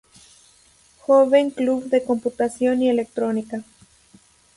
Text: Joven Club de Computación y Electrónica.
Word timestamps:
Joven 1.01 1.51
Club 1.51 1.83
de 1.91 2.03
Computación 2.03 2.81
y 2.81 2.89
Electrónica. 2.89 3.63